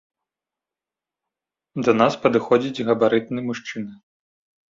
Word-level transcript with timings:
Да 1.87 1.91
нас 2.01 2.13
падыходзіць 2.25 2.85
габарытны 2.87 3.39
мужчына. 3.51 3.93